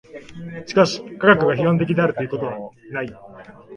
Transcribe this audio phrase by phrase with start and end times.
[0.65, 2.57] しかし科学が批判的であるということは